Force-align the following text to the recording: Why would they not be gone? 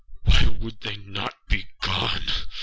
Why 0.25 0.57
would 0.63 0.81
they 0.81 0.95
not 0.97 1.35
be 1.47 1.63
gone? 1.79 2.25